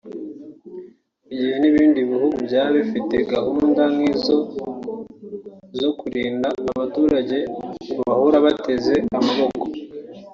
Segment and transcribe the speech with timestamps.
[1.21, 4.37] mu gihe n’ibindi bihugu byaba bifite gahunda nk’izo
[5.79, 7.37] zo kurinda abaturage
[7.95, 9.63] guhora bateze amaboko